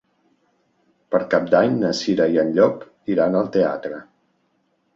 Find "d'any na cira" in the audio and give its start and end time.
1.51-2.27